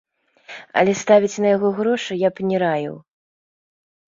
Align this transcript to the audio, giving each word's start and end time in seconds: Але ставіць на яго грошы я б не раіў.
Але 0.81 0.95
ставіць 1.01 1.41
на 1.45 1.51
яго 1.55 1.67
грошы 1.81 2.13
я 2.27 2.33
б 2.35 2.49
не 2.53 2.57
раіў. 2.65 2.95